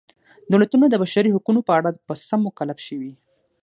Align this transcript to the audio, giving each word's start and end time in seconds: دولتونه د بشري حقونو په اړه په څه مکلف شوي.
دولتونه 0.51 0.85
د 0.89 0.95
بشري 1.03 1.29
حقونو 1.35 1.61
په 1.67 1.71
اړه 1.79 1.89
په 2.07 2.13
څه 2.27 2.35
مکلف 2.45 2.77
شوي. 2.87 3.11